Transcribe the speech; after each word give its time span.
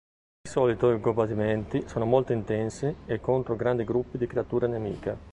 Di 0.41 0.49
solito 0.49 0.91
i 0.91 0.99
combattimenti 0.99 1.87
sono 1.87 2.05
molto 2.05 2.33
intensi 2.33 2.91
e 3.05 3.19
contro 3.19 3.55
grandi 3.55 3.83
gruppi 3.83 4.17
di 4.17 4.25
creature 4.25 4.65
nemiche. 4.65 5.15